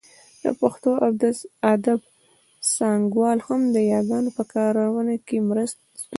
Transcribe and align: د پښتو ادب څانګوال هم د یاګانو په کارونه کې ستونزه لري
د 0.43 0.45
پښتو 0.59 0.89
ادب 1.73 1.99
څانګوال 2.75 3.39
هم 3.47 3.61
د 3.75 3.77
یاګانو 3.93 4.29
په 4.37 4.43
کارونه 4.53 5.13
کې 5.27 5.37
ستونزه 5.43 5.75
لري 5.79 5.99